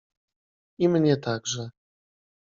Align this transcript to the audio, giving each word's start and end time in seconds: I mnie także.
I 0.77 0.87
mnie 0.89 1.17
także. 1.17 1.69